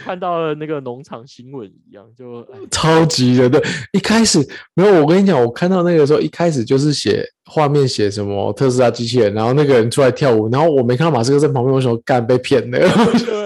[0.05, 3.51] 看到了那个农场新闻一样，就哎超级的。
[3.51, 3.61] 对，
[3.93, 4.39] 一开始
[4.75, 12.79] 没有，我跟你讲，我看到那个时候，一开始就是写画面写什么特斯拉机器人，然后那个人出来跳舞，然后我没看到马斯克在旁边，我想说干被骗了。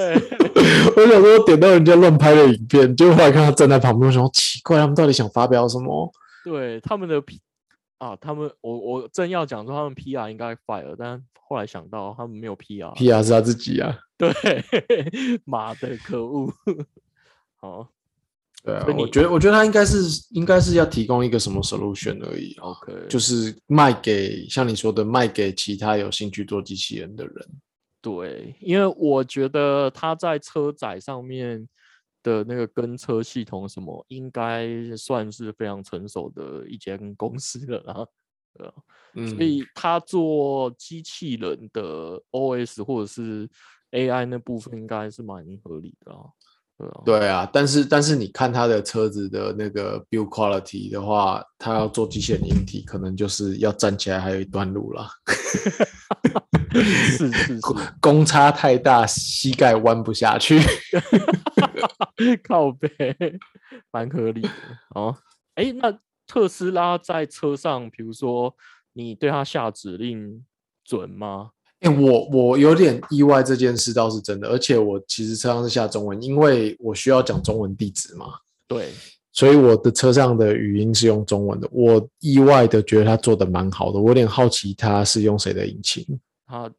[0.94, 6.12] 对，我想说点到人家乱拍的影片，结果后来看他站在旁边，我想说奇怪，他们到底想发表什么？
[6.44, 7.40] 对他们的 P
[7.99, 14.31] 啊，他们我我正要讲说他们 PR 应该 fire，但后来想到他们没有 PR，PR 是他自己啊，对，
[15.44, 16.53] 妈的可恶，
[17.61, 17.88] 好
[18.62, 19.99] 对啊我觉得我觉得他应该是
[20.31, 27.35] 应该是要提供一个什么 solution 而已啊，，OK，就是卖给像你说的卖给其他有兴趣做机器人的人。
[28.05, 31.67] 对，因为我觉得他在车载上面
[32.23, 38.07] 的那个跟车系统什么，应该算是非常成熟的一间公司了啦。
[38.53, 38.75] 对啊，
[39.14, 43.49] 嗯所以他做机器人的 OS 或者是
[43.93, 46.29] AI 那部分，应该是蛮合理的啊。
[47.05, 55.09] 对啊，但是但是你看他的车子的那个 build quality 的话，他要做机械人硬体，可能就是要站起来还有一段路啦。
[56.73, 57.61] 是 是是，
[58.01, 60.59] 公差太大，膝盖弯不下去。
[62.43, 62.91] 靠背，
[63.93, 64.51] 蛮合理的
[64.97, 65.17] 哦。
[65.55, 68.57] 哎，那特斯拉在车上，比如说
[68.93, 70.45] 你对它下指令
[70.85, 71.51] 准吗？
[71.85, 78.27] 哎、我我有点意外，这件事倒是真的，而且我其实车上是下中文，因为我需要讲中文地址嘛，
[78.66, 78.88] 对，
[79.33, 81.68] 所以我的车上的语音是用中文的。
[81.70, 86.05] 我意外的觉得他做的蛮好的，我有点好奇他是用谁的引擎。
[86.47, 86.70] 它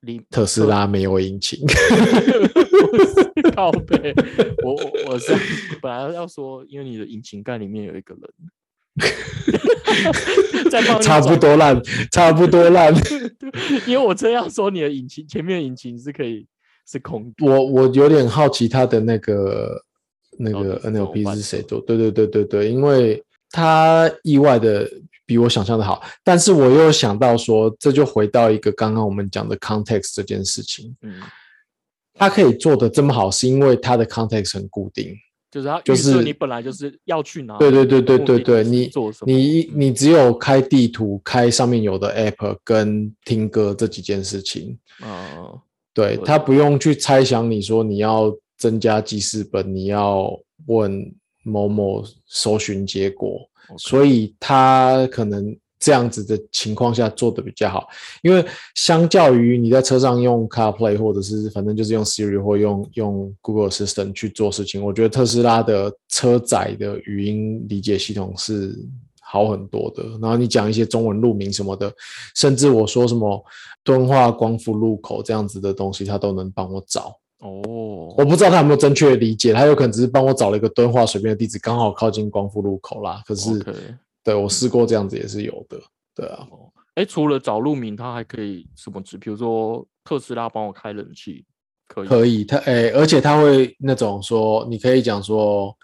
[0.00, 1.58] 里特斯拉没有引擎，
[3.54, 4.14] 靠背，
[4.62, 5.34] 我我我是
[5.82, 8.22] 本来要说，因为你的引擎盖里面有一个人，
[10.70, 12.94] 再帮你差不多烂，差不多烂。
[13.86, 16.46] 因为我真要说你的引擎前面的引擎是可以
[16.86, 19.80] 是空的，我我有点好奇他的那个
[20.38, 21.80] 那个 NLP 是谁做？
[21.80, 24.88] 对对对对对，因为他意外的
[25.26, 31.20] 比我想象的好，但是我又想到说，这就回到一个刚刚我们讲的 context 这件事情，嗯，
[32.14, 35.14] 他可以做的这么好，是因为他的 context 很固定。
[35.54, 38.90] 就是他就是预设你本来就是要去哪里，对对对对对对，你？
[39.24, 44.76] 你你只有开地图、开上面有的 app 跟听歌这几件事情。
[45.00, 45.56] 嗯，
[45.92, 50.36] 对对他不用去猜想你说你要增加记事本，你要
[50.66, 51.14] 问
[51.44, 57.86] 某某搜寻结果所以他可能这样子的情况下做的比较好，
[58.22, 58.42] 因为
[58.74, 68.74] 相较于你在车上用 CarPlay 或者是反正就是用 Siri 或用用 Google Assistant 去做事情，我觉得特斯拉的车载的语音理解系统是
[69.20, 70.02] 好很多的。
[70.22, 71.92] 然后你讲一些中文路名什么的，
[72.34, 73.44] 甚至我说什么
[73.82, 77.14] 敦化光复路口这样子的东西，它都能帮我找。
[77.40, 83.22] 哦我不知道他有没有正确的理解，他有可能只是帮我找了一个敦化水边的地址，刚好靠近光复路口啦。
[83.26, 83.50] 可是
[84.24, 85.78] 对我试过这样子也是有的，
[86.14, 86.48] 对啊。
[86.50, 89.18] 哦，哎，除了找路名，它还可以什么指？
[89.18, 91.44] 比如说特斯拉帮我开冷气，
[91.86, 95.76] 可以可以，它哎、而且它会那种说，你可以讲说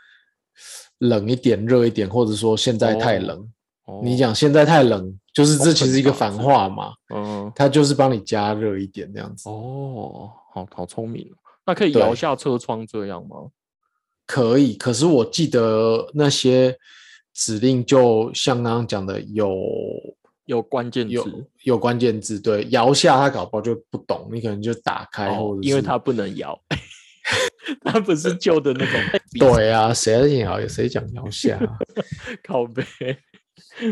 [0.99, 3.39] 冷一点、热一点，或者说现在太冷。
[3.85, 9.49] 哦你讲现在太冷，就是这哦其实一个反话嘛，嗯它就是帮你加热一点这样子。
[9.49, 11.35] 哦，好好聪明哦，
[11.67, 13.51] 那可以对摇下车窗这样吗？
[14.27, 16.79] 可以，可是我记得那些
[17.35, 19.55] 指令就像刚刚讲的有
[20.47, 26.61] 有关键有字，有关键字，对，摇下它搞不好就不懂，你可能就打开或者，是哦因为它不能摇，
[27.85, 29.01] 它不是旧的那种
[29.39, 31.79] 对啊，谁在摇谁讲摇下啊？
[32.43, 32.85] 靠背。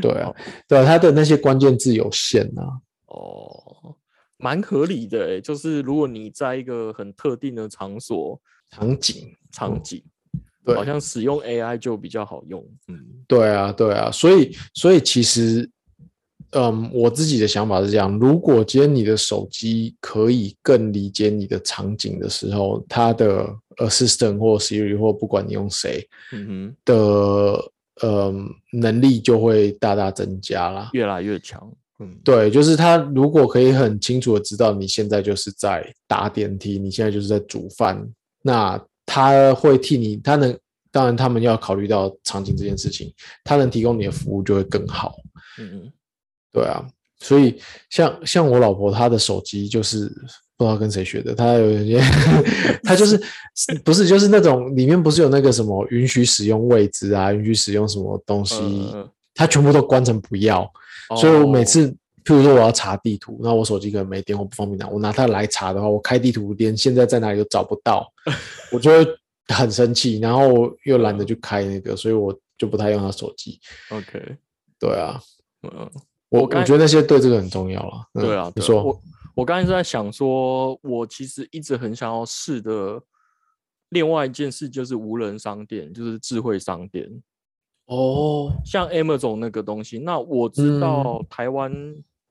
[0.03, 0.35] 对啊，
[0.66, 2.81] 对啊，它的那些关键字有限啊。
[3.07, 3.96] 哦，
[4.37, 10.03] 蛮合理的诶，就是如果你在一个很特定的场所场景，场景，
[10.68, 12.64] 对好像使用 AI 就比较好用。
[12.88, 15.68] 嗯，对啊，对啊，所以所以其实，
[16.52, 30.90] 嗯，我自己的想法是这样：如果今天你的手机可以更理解你的场景的时候，它的 Assistant 或 Siri 或不管你用谁嗯哼，的，嗯，能力就会大大增加啦。
[30.92, 31.70] 越来越强。
[32.00, 38.09] 嗯，对，就是他如果可以很清楚的知道你现在就是在搭电梯，你现在就是在煮饭，
[38.40, 40.54] 那它会替你，他能，
[40.92, 43.10] 当然他们要考虑到场景这件事情，
[43.42, 45.16] 他能提供你的服务就会更好。
[45.58, 45.92] 嗯嗯，
[46.52, 46.86] 对啊，
[47.20, 50.06] 所以像像我老婆她的手机就是
[50.58, 52.00] 不知道跟谁学的，她有一些
[52.84, 53.18] 她就是
[53.82, 60.62] 不是就是那种里面不是有那个什么允许使用位置啊，允许使用什么东西，嗯嗯她全部都关成不要。
[60.62, 61.96] 嗯所以我每哦次，
[62.28, 68.06] 譬如说我要查地图，那我手机可能没电或不方便拿，我拿它来查的话，我开地图连现在在哪里都找不到，
[68.70, 73.58] 我就会很生气，然后又懒得去开那个，所以我就不太用他手机。
[73.88, 74.36] OK，
[74.78, 75.18] 对啊，
[75.62, 75.90] 嗯，
[76.28, 78.06] 我我刚我觉得那些对这个很重要了。
[78.12, 79.00] 嗯对啊，说我
[79.36, 83.00] 我刚才是在想说，我其实一直很想要试的。
[83.90, 87.08] 另外一件事就是无人商店，就是智慧商店。
[87.86, 91.72] 哦，像 Amazon 那个东西，那我嗯知道台湾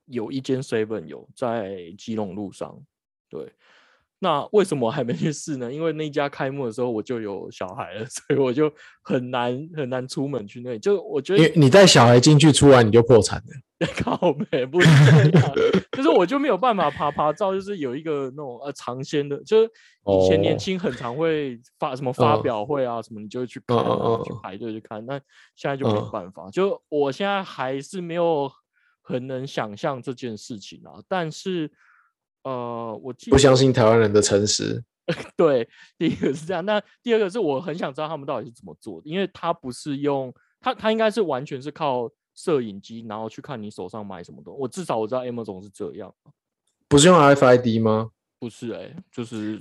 [0.08, 2.80] 有一间 Seven 有在基隆路上，
[3.28, 3.52] 对。
[4.20, 5.72] 那为什么我还没去试呢？
[5.72, 8.68] 因为那家开幕的时候我就有小孩了， 所以我就
[9.00, 10.78] 很难很难出门去那里。
[10.80, 13.86] 就我觉得你带小孩进去，出来你就破产了。
[14.02, 15.52] 靠北不是这样，
[15.96, 19.70] 就是我就没有办法爬爬照，就是有一个那种呃尝鲜的，就是
[20.06, 25.06] 以前年哦轻很常会发什么发嗯表会啊什么，你就去看去嗯排队去看。
[25.06, 25.14] 那
[25.54, 28.50] 现在就没有嗯办法，就我现在还是没有
[29.08, 31.02] 很能想象这件事情啊。
[31.08, 31.70] 但是
[32.44, 34.84] 呃，我记不相信台湾人的诚实。
[35.36, 35.66] 对，
[35.96, 44.60] 第一个是这样，那第二个是我很想知道他们到底是怎么做的，因为他不是用他，他应该是完全是靠摄影机，然后去看你手上买什么东西。
[44.60, 46.14] 我至少我知道 Amazon 是这样，
[46.86, 48.10] 不是用 RFID 吗？
[48.38, 49.60] 不是哎、就是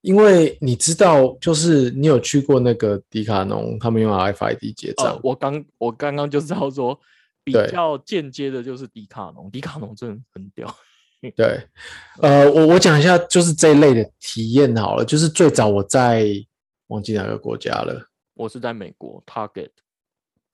[0.00, 5.20] 因为你知道，就是你有去过那个迪卡侬，他们用 RFID 结账呃，。
[5.22, 6.98] 我刚我刚刚就知道说
[7.44, 10.74] 比较间接的就是迪卡侬，迪卡侬真的很屌。
[11.36, 11.68] 对，
[12.20, 15.04] 呃，我我讲一下，就是这一类的体验好了。
[15.04, 16.26] 就是最早我在
[16.88, 19.70] 忘记哪个国家了，我是在美国 Target，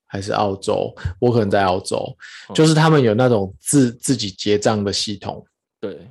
[0.07, 0.94] 还是澳洲？
[1.20, 2.14] 我可能在澳洲，
[2.51, 5.42] 嗯就是他们有那种自自己结账的系统。
[5.81, 6.07] 对，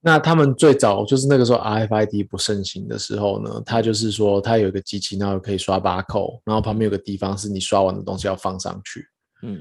[0.00, 9.08] 那他们最早就是那个时候 RFID 不盛行的时候呢，他就是说它有一个机器，然后可以刷八扣，然后旁边有个地方是你刷完的东西要放上去。
[9.46, 9.60] 嗯。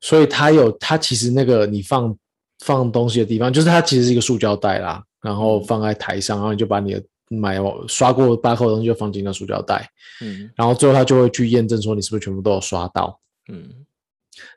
[0.00, 2.16] 所以它有它其实那个你放
[2.64, 9.88] 放东西的地方，就是它其实是一个塑胶袋啦，然后嗯放在台上，然后你就把你的买刷过八扣的东西就放进那塑胶袋，
[10.22, 10.50] 嗯。
[10.56, 13.20] 然后最后他就会去验证说你是不是全部都有刷到。
[13.52, 13.68] 嗯，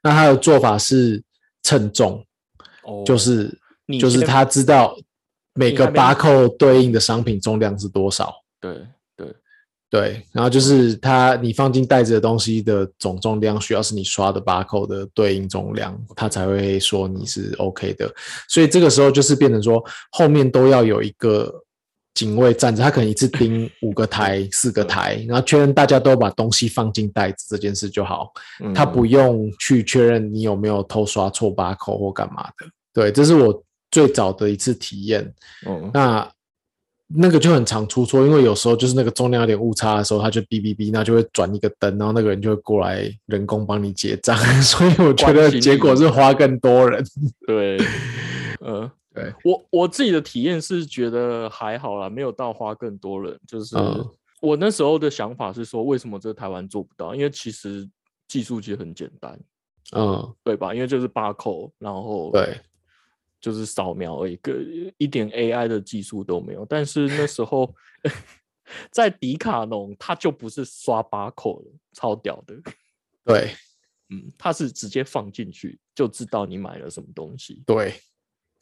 [0.02, 1.22] 那他的做法是
[1.64, 2.26] 称重，
[2.84, 3.58] 哦，就是
[4.00, 4.96] 就是他知道
[5.56, 8.34] 每个八扣对应的商品重量是多少。
[8.62, 8.86] 对
[9.94, 18.12] 对，然后就是它你放进袋子的东西的总重量，需要是你刷的八扣的对应重量，它才会说你是 OK 的。
[18.50, 21.54] 所以这个时候就是变成说，后面都要有一个
[22.16, 28.34] 警卫站着，他可能一次盯 五个台、四个台，然后确认大家都把东西放进袋子这件事就好，
[28.74, 32.66] 他不嗯用去确认你有没有偷刷错八扣或干嘛的。
[32.92, 35.32] 对，这是我最早的一次体验。
[35.68, 36.28] 嗯那
[37.16, 47.04] 那个就很常出错，因为有时候就是那个重量有点误差的时候，它就哔哔哔，那就会转一个灯，然后那个人就会过来人工帮你结账， 所以我觉得结果是花更多人。
[47.46, 47.78] 对，
[48.60, 53.40] 呃，对，我我自己的体验是觉得还好啦，没有到花更多人。
[53.48, 54.10] 就是嗯
[54.42, 57.16] 我那时候的想法是说，为什么这个台湾做不到？
[57.16, 57.90] 因为其实
[58.28, 59.40] 技术其实很简单，
[59.96, 60.74] 嗯，对吧？
[60.74, 62.60] 因为就是八扣，然后对，
[63.44, 64.56] 就是扫描而已，个
[64.98, 66.66] 一点 AI 的技术都没有。
[66.66, 67.76] 但是那时候
[68.90, 72.56] 在迪卡侬，它就不是刷八扣了，超屌的。
[73.26, 73.54] 对，
[74.10, 77.62] 嗯，它是直接放进去就知道你买了什么东西。
[77.66, 77.94] 对，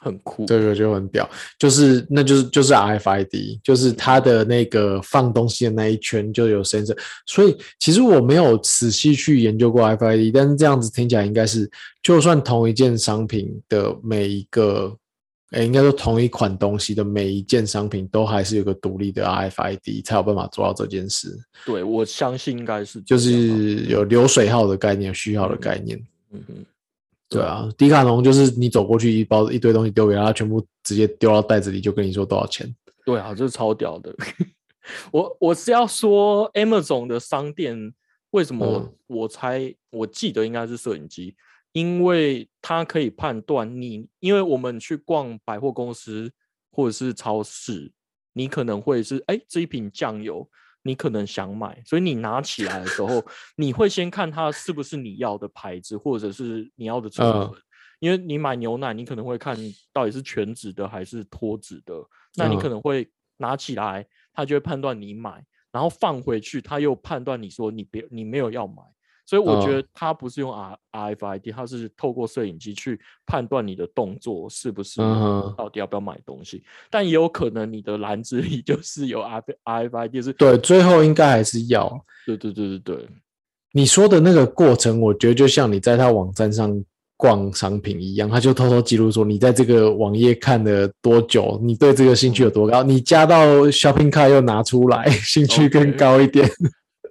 [0.01, 0.45] 很酷。
[0.45, 1.29] 这个就很屌，
[1.59, 6.97] 就是那就是就是 RFID，就是它的那个放东西的那一圈就有 sensor。
[7.27, 11.69] 所以其实我没有仔细去研究过 RFID，但是这样子听起来应该是，
[12.01, 14.95] 就算同一件商品的每一个，
[15.51, 21.37] 哎，应该说同一款东西的每一件商品都还是有个独立的 RFID 才有办法做到这件事。
[21.65, 26.01] 对，我相信应该是就是有流水号的概念，序号的概念。
[26.33, 26.65] 嗯哼，
[27.31, 32.75] 对啊，迪卡侬就是你走过去一包一堆东西丢给他，全部直接丢到袋子里，就跟你说多少钱。
[33.05, 34.13] 对啊，这是超屌的。
[35.13, 37.93] 我我是要说，Amazon 的商店
[38.31, 41.35] 为什么我、嗯我猜我记得应该是摄影机，
[41.71, 46.31] 因为它可以判断你，因为我们去逛百货公司
[46.69, 47.91] 或者是超市，
[48.33, 50.49] 你可能会是哎这一瓶酱油。
[50.83, 53.23] 你可能想买，所以你拿起来的时候，
[53.55, 57.61] 你会先看它是不是你要的牌子，或者是你要的成嗯分。
[57.99, 59.55] 因为你买牛奶，你可能会看
[59.93, 61.93] 到底是全脂的还是脱脂的，
[62.35, 63.07] 那你可嗯能会
[63.37, 68.81] 拿起来，它就会判断你买，然后放回去，它又判断你说你别你没有要买，
[69.25, 69.81] 所以我觉嗯。
[69.81, 74.99] 得它不是用 R RFID，它是透过摄影机去判断你的动作是不是
[75.57, 81.89] 到底要不要买东西，但也有可能你的篮子里 就是有 R RFID，是对，最后应该还是要。
[82.25, 83.07] 对对对对对，
[83.73, 86.83] 你说的那个过程，我觉得就像你在他网站上
[87.15, 96.49] 逛商品一样，他就偷偷记录说你在这个网页看了多久，你对这个兴趣有多高，你加到 shopping cart 又拿出来，兴趣更高一点。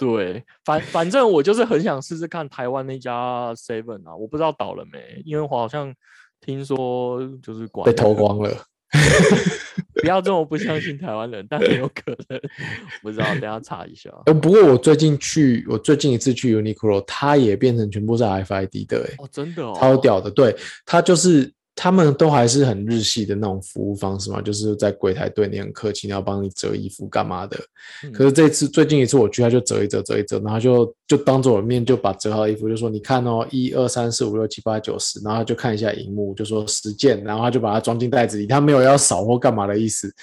[0.00, 5.94] 对，反反正我就是很想试试看台湾那家 Seven 啊，我不知道倒了没，因为我好像
[6.40, 8.50] 听说就是管被偷光了。
[10.02, 12.40] 不要这么不相信台湾人，但很有可能，
[13.02, 14.10] 不知道，等下查一下。
[14.26, 20.30] 呃，不过我最近去，我最近一次去 Uniqlo，它也变成全部是 RFID 的、欸，哦，真的哦，超屌的。
[20.30, 21.52] 对，它就是
[21.82, 27.56] 他们都还是很日系的那种服务方式嘛，就是在柜台对你很客气，然后帮你折衣服干嘛的。
[28.04, 40.14] 嗯可是这次最近一次我去，他就折一折，折一折，然后就就当着我的面就把折好的衣服就说你看哦，一二三四五六七八九十，然后他就看一下荧幕，就说十件，然后他就把它装进袋子里，他没有要扫或干嘛的意思。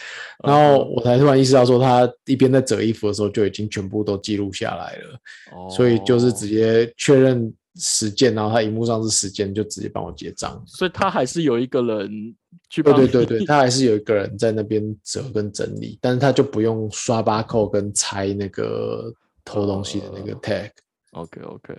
[0.43, 5.19] 然后我才突然意识到说，他一边在折衣服的时候就已经全部都记录下来了，
[5.55, 10.61] 哦所以就是直接确认十件，然后他荧幕上是十件，就直接帮我结账。
[10.65, 12.35] 所以他还是有一个人
[12.69, 19.13] 去对帮对对对，你他还是有一个人在那边折跟整理，但是他就不用刷八扣跟拆那个
[19.45, 20.71] 偷东西的那个呃 tag。
[21.11, 21.73] OK OK，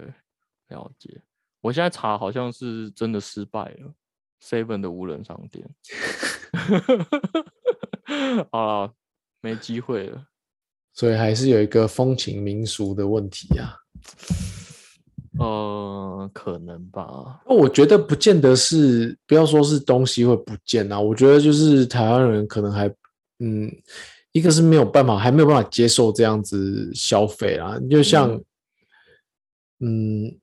[0.69, 1.21] 了解。
[1.61, 3.93] 我现在查好像是真的失败了
[4.43, 5.69] ，Seven 的无人商店。
[8.51, 8.93] 好了，
[9.41, 10.25] 没机会了。
[10.95, 13.77] 所以还是有一个风情民俗的问题啊。
[15.39, 17.41] 呃，可能吧。
[17.47, 22.89] 那我觉得不见得是，不要说是东西会不见啊，我觉得就是台湾人可能还，
[23.39, 23.71] 嗯，
[24.33, 27.79] 一个是没有办法，还没有办法接受这样子消费啊。
[27.89, 28.41] 就像，
[29.81, 30.37] 嗯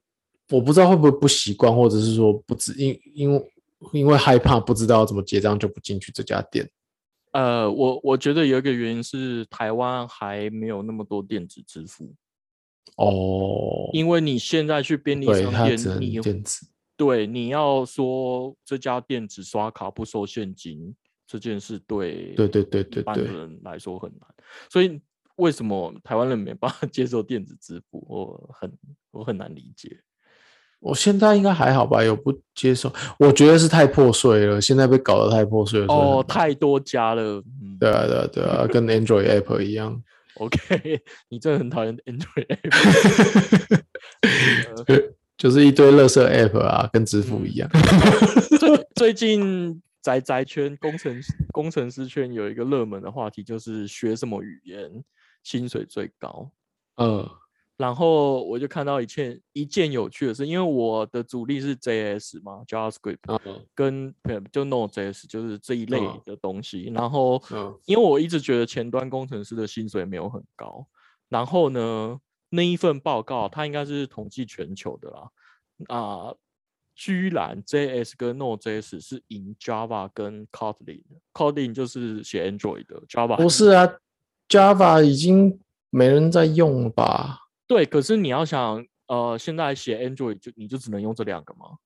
[0.49, 3.51] 我不知道会不会不习惯，或者是说不知因因为
[3.91, 6.69] 因为害怕不知道怎么结账就不进去这家店。
[7.31, 12.13] 呃，我我觉得有一个原因是台湾还没有那么多电子支付，
[12.97, 16.67] 哦，因为你现在去便利，商店，你能电子。
[16.97, 20.95] 对你要说这家店只刷卡不收现金
[21.27, 24.21] 这件事，对对对对对对人来说很难。
[24.69, 25.01] 所以
[25.35, 28.71] 为什么台湾人没办法 接受电子支付，我很
[29.11, 29.99] 我很难理解。
[30.79, 32.01] 我现在应该还好吧？
[32.01, 32.93] 有不接受？
[33.19, 35.87] 我觉得是太破碎了，现在被搞得太破碎了。
[35.87, 37.43] 哦，很太多家了。
[37.61, 40.01] 嗯对啊，对啊，对啊，跟 Android app 一样。
[40.35, 43.81] ，OK， 你真的很讨厌 Android app
[44.87, 45.01] 呃
[45.37, 47.69] 就是一堆垃圾 app 啊，跟支付一样。
[48.57, 51.19] 最最近宅宅圈工程
[51.51, 55.03] 工程师圈有一个热门的话题，就是学什么语言
[55.43, 56.51] 薪水最高。
[56.95, 57.29] 嗯
[57.77, 66.91] 然后我就看到一件一件有趣的事，因为我的主力是 JS 嘛，JavaScript 嗯跟呃就 Node.js 就是这一类嗯的东西。
[66.93, 70.85] 然后嗯因为我一直觉得前端工程师的薪水没有很高，
[71.27, 72.17] 然后呢
[72.49, 75.29] 那一份报告它应该是统计全球的啦，
[75.89, 76.33] 啊、
[76.95, 83.85] 居然 JS 跟 Node.js 是赢 Java 跟 Kotlin，Kotlin 就是写 Android 的，Java 不是啊
[84.47, 85.59] ，Java 已经
[85.89, 87.39] 没人在用了吧？
[87.67, 91.77] 对，可是你要想，呃，现在写 Android 就你就只能用这两个吗？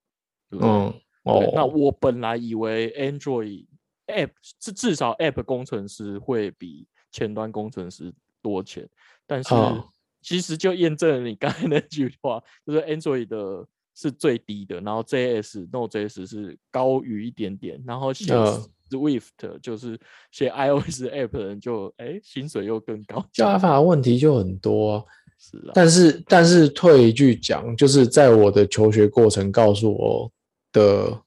[0.50, 0.68] 对不对？
[0.70, 3.66] 嗯，哦，那哦，我本来以为 Android
[4.06, 8.12] App 至至少 App 工程师会比前端工程师
[8.42, 8.88] 多钱，
[9.26, 9.82] 但是嗯
[10.22, 18.44] 其实就验证了你刚才那句话，就是 Android 的是最低的，然后 JS Node.js 是高于一点点，然后写嗯
[18.90, 19.98] Swift 就是
[20.32, 25.04] 写 iOS app 的人就哎薪水又更高，Java 的问题就很多啊、
[25.40, 30.30] 是啊，但是但是退一句讲，就是在我的求学过程告诉我
[30.70, 31.22] 的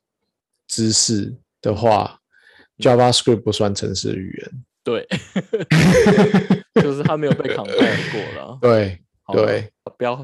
[0.68, 2.20] 知识的话
[2.78, 4.64] ，JavaScript 不算程式语言。
[4.84, 5.08] 对，
[6.82, 8.58] 就是他没有被 compile 过了。
[8.62, 9.00] 对
[9.34, 10.16] 对，不要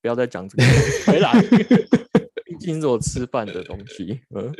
[0.00, 0.64] 不要再讲这个，
[1.06, 1.32] 回来，
[2.44, 4.20] 毕竟是我吃饭的东西。
[4.36, 4.52] 嗯，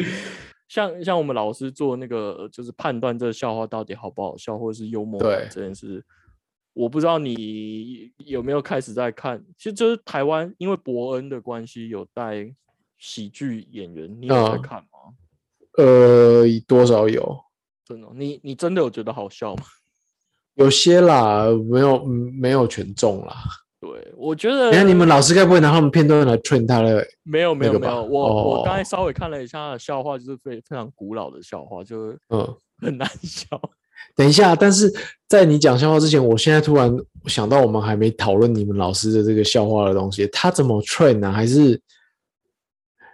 [0.68, 6.02] 像像我们老师做那个，就是判断这个笑话到底好不好笑，或者是幽默感这件事，
[6.74, 9.44] 我不知道你有没有开始在看。
[9.56, 12.52] 其实就是台湾因为伯恩的关系，有带
[12.98, 15.14] 喜剧演员，你有在嗯看吗？
[15.78, 17.38] 呃，多少有
[17.84, 19.62] 真的哦，你你真的有觉得好笑吗？
[20.54, 23.34] 有些啦，没有嗯没有全中啦。
[23.80, 27.04] 对，我觉得你看你们老师该不会拿他们片段来 train 他的？
[27.24, 33.46] 没有没有没有，我、我刚才哦稍微看了一下他的笑话，就是非非常古老的笑话，就是嗯，很难笑。
[34.14, 34.92] 等一下，但是
[35.28, 36.94] 在你讲笑话之前，我现在突然
[37.26, 41.80] 想到，我们还没讨论你们老师的这个笑话的东西，他怎么 train 呢、还是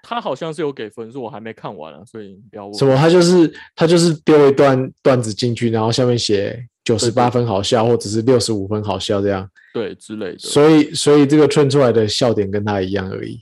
[0.03, 2.75] 他好像是有给分数，我还没看完啊，所以你不要问。
[2.75, 2.97] 什么？
[2.97, 9.49] 他就是他就是丢一段段子进去，然后下面写九十八分好笑，或者是六十五分好笑这样。
[9.75, 10.39] 对之类的。
[10.39, 13.41] 所以所以这个 train 出来的笑点跟他一样而已。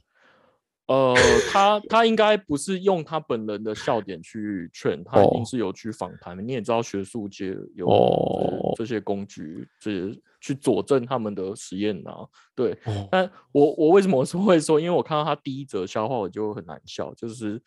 [0.87, 1.14] 呃，
[1.51, 6.43] 他他应该不是用他本人的笑点去劝，他一定哦是有去访谈的。
[6.43, 12.26] 你也知道，学术界有哦这这些工具，这些去佐证他们的实验啊。
[12.55, 14.78] 对，哦，但我我为什么是会说？
[14.78, 17.62] 因为我看到他第一则笑话，我就很难笑，就是。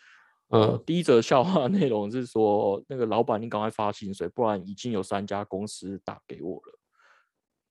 [0.51, 6.79] 呃嗯，第一则笑话内容是说，那个老板，你赶快发薪水，不然已经有三家公司打给我了。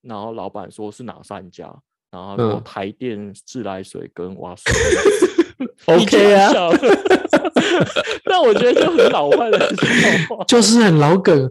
[0.00, 1.76] 然后老板说是哪三家？
[2.10, 4.64] 然后他说嗯台电、自来水跟瓦斯。
[5.86, 6.78] OK 啊，笑 了
[8.24, 10.44] 但我觉得就很老派的笑话。
[10.46, 11.50] 就是很老梗，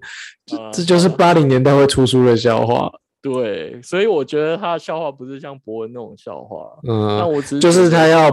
[0.71, 2.89] 这就是八零年代会出书的笑话。
[3.21, 8.29] 对，所以我觉得他的笑话不是像博文那种笑话，但嗯，我只是就是他要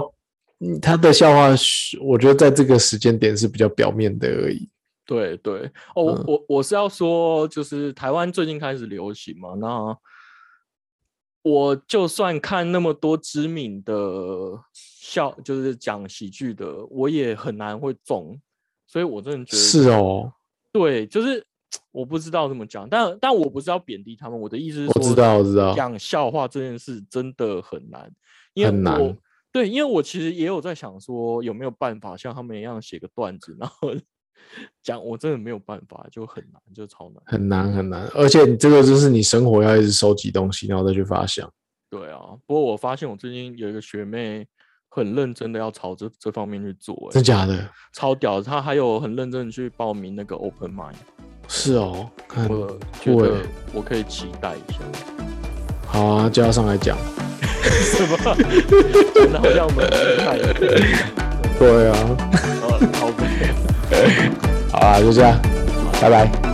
[0.61, 4.69] 嗯他的笑话是，我觉得在这个时间点是比较表面的而已。
[5.07, 9.97] 对对哦，我我是要说，就是台湾最近开始流行嘛，那
[11.45, 13.95] 我就算看那么多知名的
[14.73, 18.41] 笑，就是讲喜剧的，我也很难会中，
[18.87, 20.33] 所以我真的觉得是哦，
[20.73, 21.47] 对，就是
[21.93, 25.75] 我不知道怎么讲，但但我不是要贬低他们，我的意思是我知说，道我知道。
[25.75, 28.11] 讲笑话这件事真的很难，
[28.55, 29.15] 因为很难我
[29.53, 33.95] 对，因为我其实也有在想说，有没有办法像他们一样写个段子，然后
[34.83, 37.23] 讲，我真的没有办法，就很难，就超难。
[37.27, 41.51] 很难很难，而且你这个就是你生活要一直收集东西，然后再去发想。
[41.91, 44.47] 对啊，不过我发现我最近有一个学妹
[44.89, 47.69] 很认真的要朝这这方面去做、欸，真假的？
[47.93, 50.95] 超屌，她还有很认真的去报名那个 Open Mind，
[51.49, 53.43] 是哦，看我觉得
[53.73, 54.81] 我可以期待一下。
[55.87, 56.97] 好啊，叫他上来讲。
[57.65, 58.17] 什么？
[59.15, 60.53] 真的好像我们很厉害一样。
[61.59, 61.95] 对啊，
[62.63, 62.64] 呃，
[62.99, 63.11] 好。
[64.79, 65.39] 啊，就这样，
[66.01, 66.54] 拜拜。